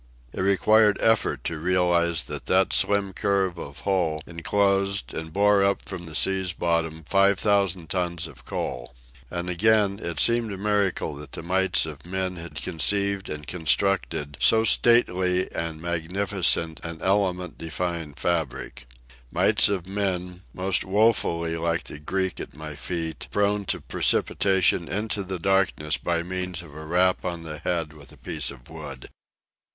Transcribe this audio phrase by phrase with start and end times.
[0.33, 5.79] It required effort to realize that that slim curve of hull inclosed and bore up
[5.83, 8.95] from the sea's bottom five thousand tons of coal.
[9.29, 14.37] And again, it seemed a miracle that the mites of men had conceived and constructed
[14.39, 22.39] so stately and magnificent an element defying fabric—mites of men, most woefully like the Greek
[22.39, 27.43] at my feet, prone to precipitation into the blackness by means of a rap on
[27.43, 29.07] the head with a piece of wood.